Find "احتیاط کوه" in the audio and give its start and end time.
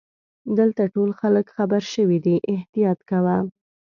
2.53-3.37